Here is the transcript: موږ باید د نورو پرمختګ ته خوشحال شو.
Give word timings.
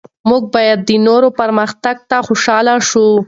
موږ 0.29 0.43
باید 0.55 0.79
د 0.89 0.91
نورو 1.07 1.27
پرمختګ 1.39 1.95
ته 2.09 2.17
خوشحال 2.27 2.67
شو. 2.89 3.05